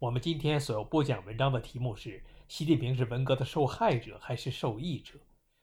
[0.00, 5.14] 我们今天所要播讲文章的题目是：习近平是文革的受害者还是受益者？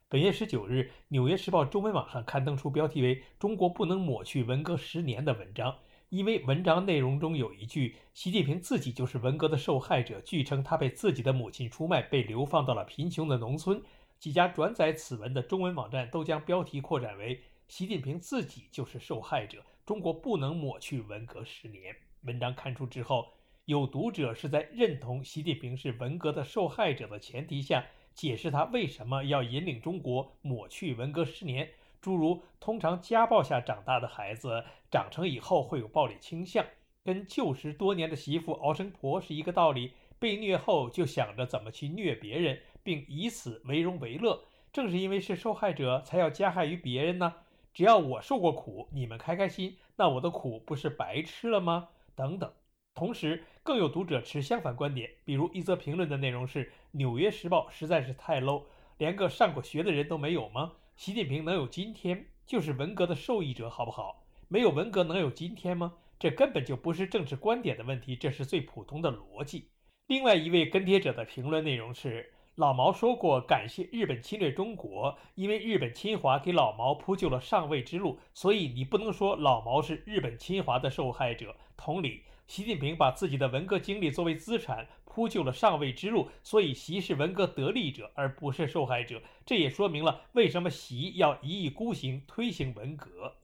[0.09, 5.77] 本月十九日，《纽约时报》中文网上刊登出标题为“中国不能抹去文革十年”的文章，
[6.09, 13.81] 因为文章内容中有一句“习近平自己就是文革的受害者”，据称他被自己的母亲出卖，被流放到了贫穷的农村。
[14.19, 21.95] 几家转载此文的中文网站都将标题扩展为“习近平自己就是受害者，中国不能抹去文革十年”。
[22.23, 23.27] 文章刊出之后。
[23.65, 36.63] 有读者是在认同习近平是文革的受害者的前提下，解释他为什么要引领中国抹去文革十年，诸如通常家暴下长大的孩子长成以后会有暴力倾向，
[37.03, 39.93] 跟旧时多年的媳妇熬成婆是一个道理。
[40.19, 44.43] 被虐后就想着怎么去虐别人，并以此为荣为乐。
[44.71, 47.33] 正是因为是受害者，才要加害于别人呢？
[47.73, 51.89] 只要我受过苦，你们开开心，那我的苦不是白吃了吗？
[52.15, 52.51] 等等。
[52.95, 58.63] 同时，更有读者持相反观点，比如一则评论的内容是：《纽约时报》实在是太 low，
[58.97, 60.71] 连个上过学的人都没有吗？
[60.95, 64.23] 习近平能有今天，就是文革的受益者，好不好？
[64.47, 65.95] 没有文革能有今天吗？
[66.17, 69.71] 这根本就不是政治观点的问题，这是最普通的逻辑。
[70.07, 72.31] 另外一位跟帖者的评论内容是。
[72.55, 81.53] 老毛说过感谢日本侵略中国，因为日本侵华给老毛铺就了上位之路，所以你不能说老毛是日本侵华的受害者。
[81.75, 89.21] 同理，习近平把自己的文革经历作为资产，铺就了上位之路，所以习是文革得利者，而不是受害者。
[89.45, 93.35] 这也说明了为什么习要一意孤行推行文革。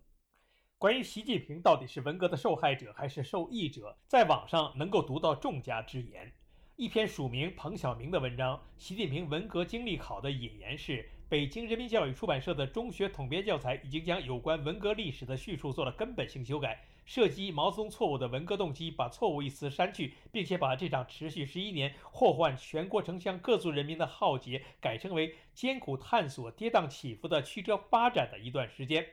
[0.78, 6.32] 关于习近平到底是文革的受害者还是受益者，在网上能够读到众家之言。
[6.76, 16.84] 一篇署名彭晓明的文章，《习近平文革经历考》的引言是：北京人民教育出版社的中学统编教材已经将有关文革历史的叙述做了根本性修改，
[17.14, 29.06] 涉及毛泽东错误的文革动机，把“错误”一词删去，并且把这场持续十一年、祸患全国城乡各族人民的浩劫，改称为艰苦探索、跌宕起伏的曲折发展的一段时间。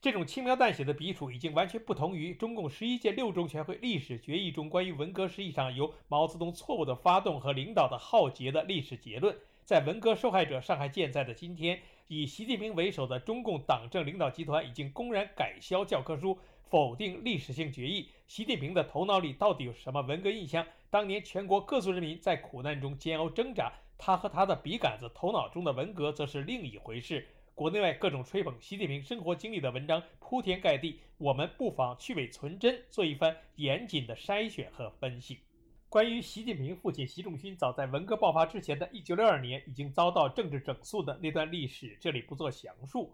[0.00, 9.36] 这种轻描淡写的笔触，已经完全不同于中共十一届六中全会历史决议中关于文革是一场由毛泽东错误的发动和领导的浩劫的历史结论。
[9.66, 16.38] 在文革受害者尚还健在的今天，以习近平为首的中共党政领导集团已经公然改销教科书，
[16.68, 18.08] 否定历史性决议。
[18.26, 20.66] 习近平的头脑里到底有什么文革印象？
[20.90, 27.26] 当年全国各族人民在苦难中煎熬挣扎，他和他的笔杆子头脑中的文革则是另一回事。
[27.54, 35.38] 国内外各种吹捧习近平生活经历的文章铺天盖地，我们不妨去伪存真，做一番严谨的筛选和分析。
[35.88, 43.12] 关于习近平父亲习仲勋早在文革爆发之前的一九六二年已经遭到政治整肃的那段历史，这里不做详述。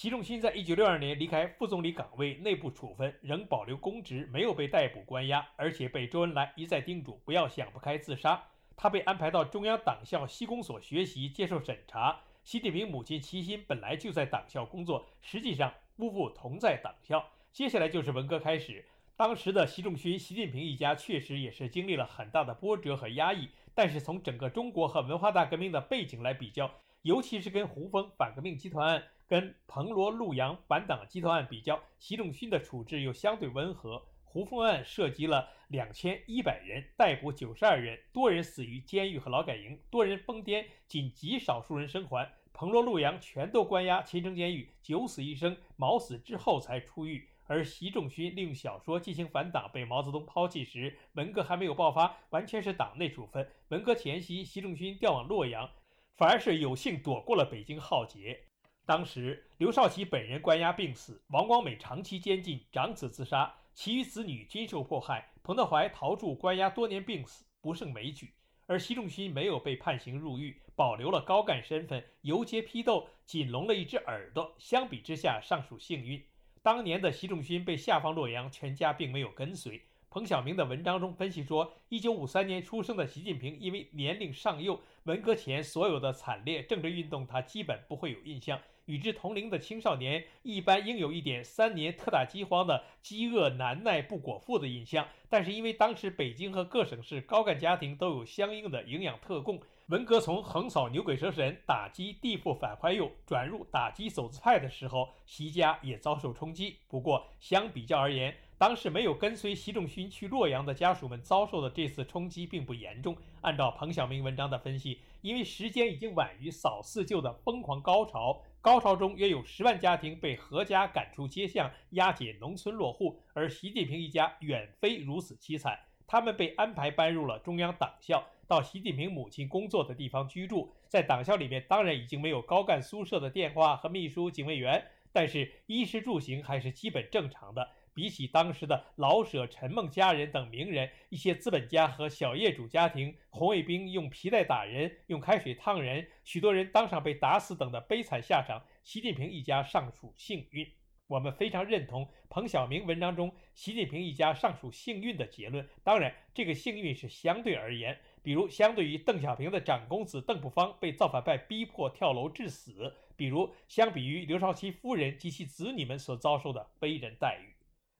[0.00, 8.40] 习仲勋在一九六二年离开副总理岗位，内部处分，仍保留公职，没有被逮捕关押，而且被周恩来一再叮嘱不要想不开自杀。
[8.76, 12.20] 他被安排到中央党校西工所学习，接受审查。
[12.44, 17.28] 习近平母亲齐心本来就在党校工作，实际上夫妇同在党校。
[17.50, 18.84] 接下来就是文革开始，
[19.16, 23.48] 当时的习仲勋、习近平一家确实也是经历了很大的波折和压抑。
[23.74, 26.70] 但是从整个中国和文化大革命的背景来比较，
[27.02, 34.02] 尤其是跟胡风反革命集团案、跟彭罗陆杨反党集团案比较，习仲勋的处置又相对温和。
[34.24, 42.30] 胡风案涉及了两千一百人，逮捕九十二人，多人死于监狱和劳改营，多人疯癫，仅极少数人生还。
[42.54, 47.28] 彭罗陆杨全都关押秦城监狱，九死一生，毛死之后才出狱。
[47.46, 53.46] 而习仲勋利用小说进行反党，被毛泽东抛弃时，文革还没有爆发，完全是党内处分。
[53.68, 55.70] 文革前夕，习仲勋调往洛阳，
[56.16, 58.47] 反而是有幸躲过了北京浩劫。
[58.88, 63.54] 当时刘少奇本人关押病死，王光美长期监禁，长子自杀。
[63.74, 68.32] 其余子女均受迫害，彭德怀逃驻关押多年病死，不胜枚举。
[68.66, 74.54] 而习仲勋没有被判刑入狱，保留了高干身份，游街批斗，仅聋了一只耳朵。
[74.56, 76.24] 相比之下，尚属幸运。
[76.62, 79.82] 当年的习仲勋被下放洛阳，全家并没有跟随。
[80.08, 88.58] 彭晓明的文章中分析说，一九五三年出生的习近平，因为年龄尚幼，文革前所有的惨烈政治运动他基本不会有印象。
[88.88, 95.06] 与之同龄的青少年一般应有一点三年特大饥荒的饥饿难耐不果腹的印象。
[95.28, 106.78] 但是因为当时北京和各省市高干家庭都有相应的营养特供，文革从横扫牛鬼蛇神、打击地富反坏右，转入打击走资派的时候，习家也遭受冲击。
[106.88, 113.14] 不过相比较而言，当时没有跟随习仲勋去洛阳的家属们遭受的这次冲击并不严重。
[113.42, 125.78] 按照彭晓明文章的分析，因为时间已经晚于扫四旧的疯狂高潮，高潮中约有十万家庭被何家赶出街巷，押解农村落户，而习近平一家远非如此凄惨，
[126.08, 130.72] 他们被安排搬入了中央党校，到习近平母亲工作的地方居住。
[130.88, 137.70] 在党校里面，当然已经没有高干宿舍的电话和秘书、警卫员，但是衣食住行还是基本正常的。
[137.98, 150.64] 比起当时的老舍、陈梦家人等名人，一些资本家和小业主家庭，红卫兵用皮带打人、用开水烫人，许多人当场被打死等的悲惨下场，习近平一家尚属幸运。
[151.08, 155.68] 我们非常认同彭晓明文章中习近平一家尚属幸运的结论。
[155.82, 167.57] 当然，这个幸运是相对而言，比如相对于邓小平的长公子邓朴方被造反派逼迫跳楼致死，比如相比于刘少奇夫人及其子女们所遭受的悲人待遇。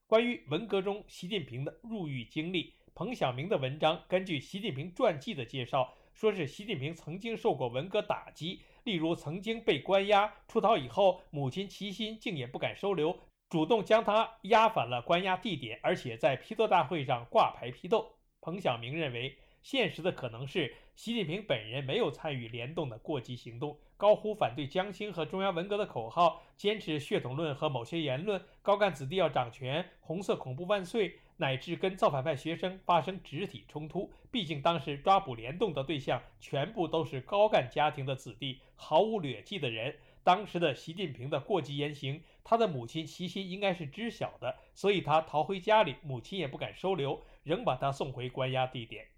[0.08, 13.20] 关于文革中习近平的入狱经历，彭晓明的文章根据习近平传记的介绍，说是习近平曾经受过文革打击，例如曾经被关押，出逃以后，母亲齐心竟也不敢收留，
[13.50, 18.10] 主动将他押返了关押地点，而且在批斗大会上挂牌批斗。
[18.40, 23.78] 彭晓明认为，现实的可能是习近平本人没有参与联动的过激行动。
[23.96, 34.12] 高呼反对江青和中央文革的口号，坚持血统论和某些言论，高干子弟要掌权，红色恐怖万岁，乃至跟造反派学生发生肢体冲突。
[34.30, 39.96] 毕竟当时抓捕联动的对象全部都是高干家庭的子弟，毫无劣迹的人。
[40.22, 49.08] 当时的习近平的过激言行，他的母亲齐心应该是知晓的，所以他逃回家里，母亲也不敢收留，仍把他送回关押地点。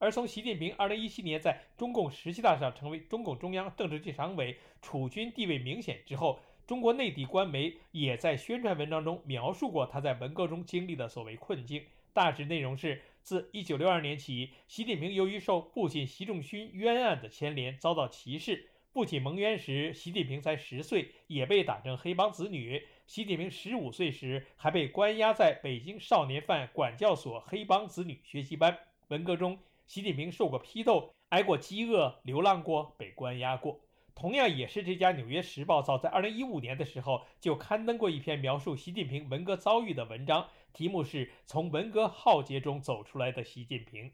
[0.00, 11.84] 而从习近平2017年在中共十七大上成为中共中央政治局常委，储君地位明显之后，中国内地官媒也在宣传文章中描述过他在文革中经历的所谓困境。
[12.12, 18.68] 大致内容是：自1962年起，习近平由于受父亲习仲勋冤案的牵连，遭到歧视。
[18.92, 22.86] 父亲蒙冤时，习近平才十岁，也被打成黑帮子女。
[23.06, 28.78] 习近平十五岁时，还被关押在北京少年犯管教所黑帮子女学习班。
[29.08, 29.58] 文革中。
[29.88, 33.80] 习近平受过批斗，挨过饥饿，流浪过，被关押过。
[34.14, 44.12] 同样也是这家《纽约时报》早在2015年的时候就刊登过一篇描述习近平文革遭遇的文章，题目是从文革浩劫中走出来的习近平。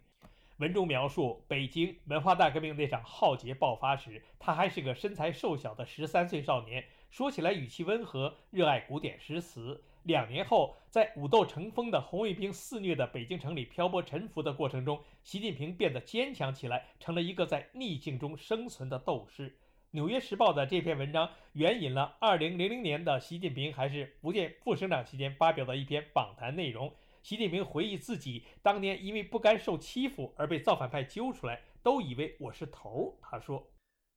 [0.58, 9.80] 文中描述北京文化大革命那场浩劫爆发时，他还是个身材瘦小的十三岁少年，说起来语气温和，热爱古典诗词。
[10.02, 19.48] 两年后，在武斗成风的红卫兵肆虐的北京城里漂泊沉浮的过程中，习近平变得坚强起来，成了一个在逆境中生存的斗士。
[19.92, 26.92] 《纽约时报》的这篇文章援引了2000年的习近平还是福建副省长期间发表的一篇访谈内容。
[27.22, 33.14] 习近平回忆自己当年因为不甘受欺负而被造反派揪出来，都以为我是头儿。
[33.22, 33.60] 他说，《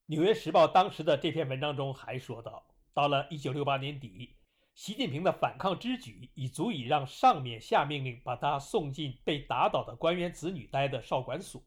[0.08, 2.66] 纽约时报》当时的这篇文章中还说到，
[2.98, 4.34] 到了1968年底。
[4.74, 11.62] 习近平的反抗之举已足以让上面下命令把他送进被打倒的官员子女待的少管所。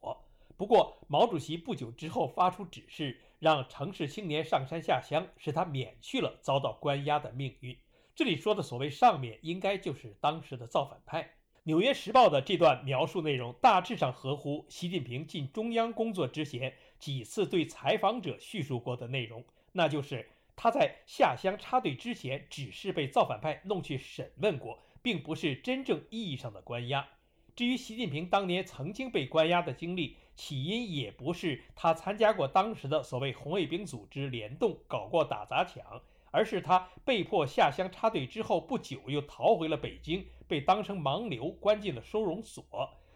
[0.57, 7.77] 不过，毛主席不久之后发出指示，让城市青年上山下乡，使他免去了遭到关押的命运。
[8.13, 11.23] 这里说的所谓上面，应该就是当时的造反派。
[11.63, 20.27] 《纽约时报》的这段描述内容大致上合乎习近平进中央工作之前几次对采访者叙述过的内容，那就是。
[20.55, 27.07] 他在下乡插队之前，只是被造反派弄去审问过，并不是真正意义上的关押。
[27.55, 42.63] 至于习近平当年曾经被关押的经历，起因也不是他参加过当时的所谓红卫兵组织联动，搞过打砸抢，而是他被迫下乡插队之后不久又逃回了北京，被当成盲流关进了收容所。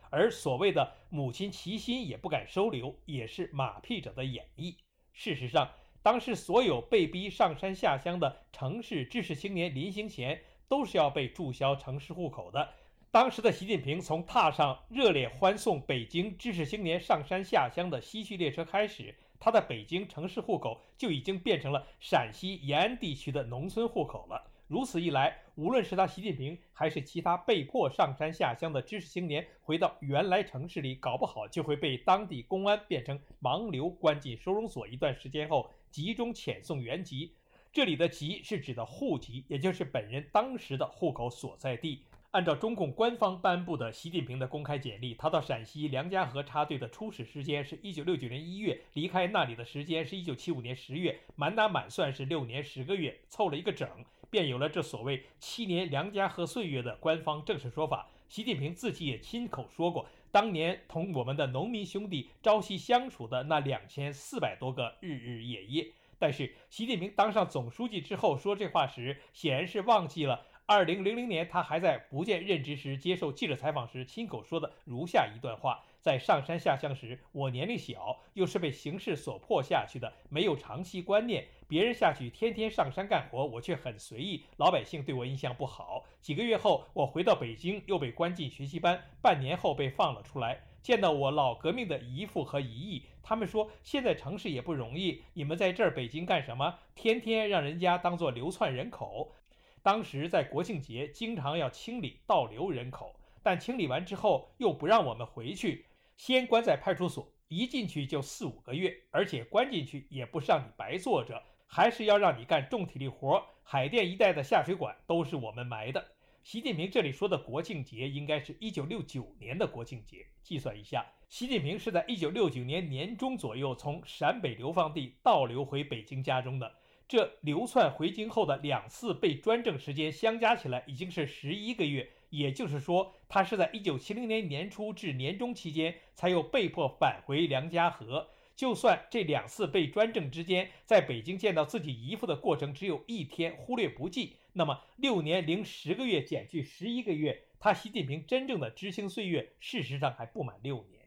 [0.10, 4.76] 而所谓的母亲齐心也不敢收留，也是马屁者的演绎。
[5.14, 5.70] 事实上。
[6.06, 12.70] 当时所有被逼上山下乡的城市知识青年临行前都是要被注销城市户口的。
[13.10, 24.52] 当时的习近平从踏上热烈欢送北京知识青年上山下乡的西去列车开始，他的北京城市户口就已经变成了陕西延安地区的农村户口了。
[24.68, 37.32] 如此一来，无论是他习近平，还是其他被迫上山下乡的知识青年，回到原来城市里，搞不好就会被当地公安变成盲流，关进收容所一段时间后，集中遣送原籍。
[37.72, 42.02] 这里的籍是指的户籍，也就是本人当时的户口所在地。
[42.32, 53.88] 按照中共官方颁布的习近平的公开简历，他到陕西梁家河插队的初始时间是一九六九年一月，离开那里的时间是一九七五年十月，满打满算是六年十个月，凑了一个整，
[54.30, 58.10] 便有了这所谓七年梁家河岁月的官方正式说法。
[58.28, 65.88] 习近平自己也亲口说过，当年同我们的农民兄弟朝夕相处的那两千四百多个日日夜夜。
[66.18, 70.46] 但是，习近平当上总书记之后说这话时，显然是忘记了。
[70.66, 81.46] 二零零零年，他还在福建任职时，接受记者采访时亲口说的如下一段话：在上山下乡时，我年龄小，又是被形势所迫下去的，没有长期观念。
[81.68, 86.06] 别人下去天天上山干活，我却很随意，老百姓对我印象不好。
[86.22, 90.62] 几个月后，我回到北京，又被关进学习班，半年后被放了出来。
[90.82, 96.78] 见到我老革命的姨父和姨姨，他们说现在城市也不容易，你们在这儿北京干什么？
[96.94, 99.34] 天天让人家当做流窜人口。
[99.82, 113.44] 当时在国庆节，经常要清理倒流人口，但清理完之后又不让我们回去，先关在派出所，一进去就四五个月，而且关进去也不是让你白坐着，还是要让你干重体力活。
[113.64, 116.06] 海淀一带的下水管都是我们埋的。
[116.44, 120.26] 习近平这里说的国庆节，应该是一九六九年的国庆节。
[120.44, 126.72] 计算一下，习近平是在一九六九年年中左右从陕北流放地倒流回北京家中的。
[127.08, 138.30] 这流窜回京后的两次被专政时间相加起来已经是十一个月，也就是说，他是在一九七零年年初至年中期间才又被迫返回梁家河。
[138.56, 151.02] 就算这两次被专政之间在北京见到自己姨父的过程只有一天，忽略不计，那么六年零十个月减去十一个月，他习近平真正的知青岁月事实上还不满六年。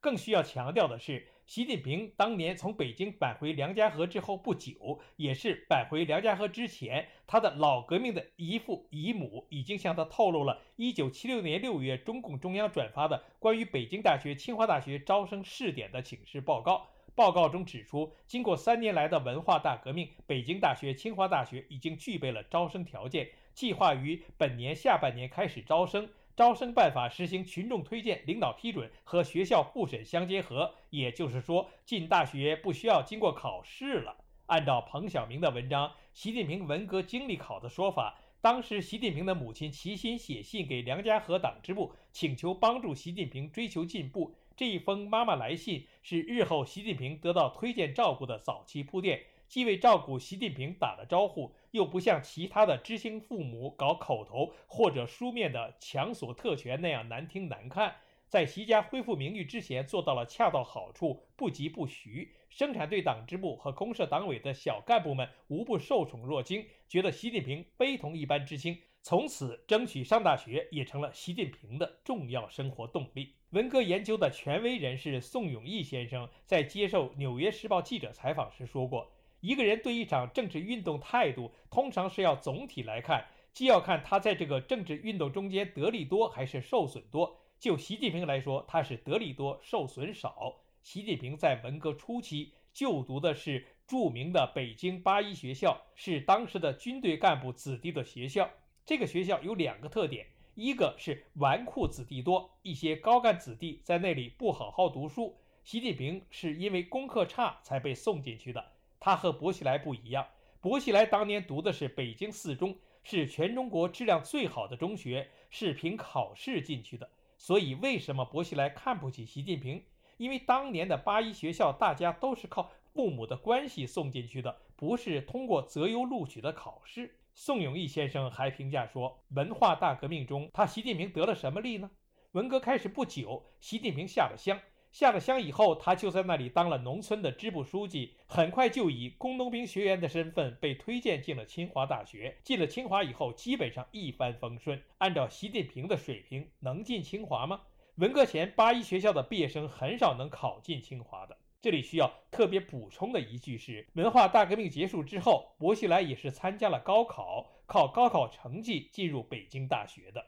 [0.00, 1.26] 更需要强调的是。
[1.50, 16.86] 习近平当年从北京返回梁家河之后不久，也是返回梁家河之前，他的老革命的姨父姨母已经向他透露了1976年6月中共中央转发的关于北京大学、清华大学招生试点的请示报告。
[17.16, 26.08] 报告中指出，经过三年来的文化大革命，北京大学、清华大学已经具备了招生条件，计划于本年下半年开始招生。
[26.40, 34.16] 招生办法实行群众推荐、领导批准和学校复审相结合，也就是说，进大学不需要经过考试了。
[34.46, 44.34] 按照彭晓明的文章《习近平文革经历考》的说法，当时习近平的母亲齐心写信给梁家河党支部，请求帮助习近平追求进步。
[44.56, 49.24] 这一封妈妈来信是日后习近平得到推荐照顾的早期铺垫。
[49.50, 57.96] 既为照顾习近平打了招呼，又不像其他的知青父母搞口头或者书面的强索特权那样难听难看，
[58.28, 62.32] 在习家恢复名誉之前做到了恰到好处，不急不徐。
[62.48, 68.78] 生产队党支部和公社党委的小干部们无不受宠若惊，觉得习近平非同一般知青。
[69.02, 73.34] 从此，争取上大学也成了习近平的重要生活动力。
[73.50, 79.10] 文革研究的权威人士宋永毅先生在接受《纽约时报》记者采访时说过。
[79.40, 87.38] 一个人对一场政治运动态度，通常是要总体来看，既要看他在这个政治运动中间得利多还是受损多。
[87.58, 90.56] 就习近平来说，他是得利多，受损少。
[90.82, 98.48] 习近平在文革初期就读的是著名的北京八一学校，是当时的军队干部子弟的学校。
[98.86, 105.36] 这个学校有两个特点：一个是纨绔子弟多，一些高干子弟在那里不好好读书。
[105.62, 108.72] 习近平是因为功课差才被送进去的。
[109.00, 110.26] 他和薄熙来不一样，
[110.60, 117.08] 薄熙来当年读的是北京四中，是全中国质量最好的中学，是凭考试进去的。
[117.38, 119.82] 所以，为什么薄熙来看不起习近平？
[120.18, 127.16] 因为当年的八一学校，大家都是靠父母的关系送进去的，不是通过择优录取的考试。
[127.32, 131.90] 宋永毅先生还评价说，文化大革命中，他习近平得了什么利呢？
[132.32, 134.60] 文革开始不久，习近平下了乡。
[134.90, 142.36] 下了乡以后，他就在那里当了农村的支部书记，很快就以工农兵学员的身份被推荐进了清华大学。
[142.42, 144.82] 进了清华以后，基本上一帆风顺。
[144.98, 147.60] 按照习近平的水平，能进清华吗？
[147.96, 151.36] 文革前八一学校的毕业生很少能考进清华的。
[151.62, 160.26] 这里需要特别补充的一句是：文化大革命结束之后，薄熙来也是参加了高考，靠高考成绩进入北京大学的。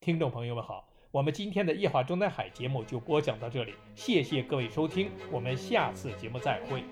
[0.00, 0.88] 听众朋友们好。
[1.16, 6.84] 我们今天的夜话中南海节目就播讲到这里，谢谢各位收听，我们下次节目再会。